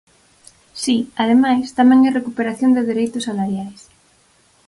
[0.83, 3.81] Si, ademais, tamén é recuperación de dereitos salariais.